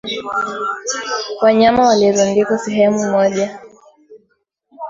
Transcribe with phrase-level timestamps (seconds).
[1.41, 3.59] Wanyama walirundikwa sehemu moja